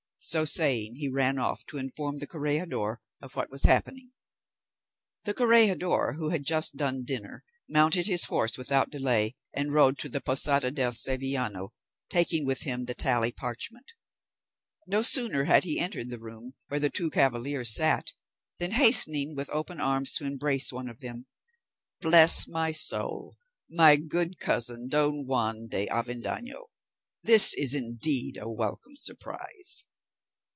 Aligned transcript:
So 0.23 0.45
saying, 0.45 0.97
he 0.97 1.09
ran 1.09 1.39
off 1.39 1.65
to 1.65 1.79
inform 1.79 2.17
the 2.17 2.27
corregidor 2.27 3.01
of 3.23 3.35
what 3.35 3.49
was 3.49 3.63
happening. 3.63 4.11
The 5.23 5.33
corregidor, 5.33 6.13
who 6.13 6.29
had 6.29 6.43
just 6.43 6.75
done 6.75 7.05
dinner, 7.05 7.43
mounted 7.67 8.05
his 8.05 8.25
horse 8.25 8.55
without 8.55 8.91
delay, 8.91 9.35
and 9.51 9.73
rode 9.73 9.97
to 9.97 10.09
the 10.09 10.21
Posada 10.21 10.69
del 10.69 10.91
Sevillano, 10.91 11.73
taking 12.07 12.45
with 12.45 12.61
him 12.61 12.85
the 12.85 12.93
tally 12.93 13.31
parchment. 13.31 13.93
No 14.85 15.01
sooner 15.01 15.45
had 15.45 15.63
he 15.63 15.79
entered 15.79 16.11
the 16.11 16.19
room 16.19 16.53
where 16.67 16.79
the 16.79 16.91
two 16.91 17.09
cavaliers 17.09 17.73
sat, 17.73 18.13
than 18.59 18.73
hastening 18.73 19.33
with 19.35 19.49
open 19.49 19.79
arms 19.79 20.13
to 20.13 20.25
embrace 20.27 20.71
one 20.71 20.87
of 20.87 20.99
them, 20.99 21.25
"Bless 21.99 22.47
my 22.47 22.71
soul! 22.71 23.37
my 23.71 23.95
good 23.95 24.37
cousin 24.37 24.87
Don 24.87 25.25
Juan 25.25 25.65
de 25.67 25.87
Avendaño! 25.87 26.67
This 27.23 27.55
is 27.55 27.73
indeed 27.73 28.37
a 28.39 28.47
welcome 28.51 28.95
surprise." 28.95 29.85